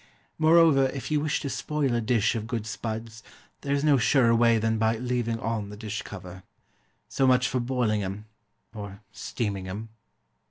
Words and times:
Moreover 0.39 0.87
if 0.87 1.11
you 1.11 1.19
wish 1.21 1.41
to 1.41 1.49
spoil 1.51 1.93
a 1.93 2.01
dish 2.01 2.33
of 2.33 2.47
good 2.47 2.65
spuds, 2.65 3.21
there 3.61 3.75
is 3.75 3.83
no 3.83 3.97
surer 3.99 4.33
way 4.33 4.57
than 4.57 4.79
by 4.79 4.97
leaving 4.97 5.39
on 5.39 5.69
the 5.69 5.77
dish 5.77 6.01
cover. 6.01 6.41
So 7.07 7.27
much 7.27 7.47
for 7.47 7.59
boiling 7.59 8.01
'em 8.01 8.25
or 8.73 9.01
steaming 9.11 9.67
'em. 9.67 9.89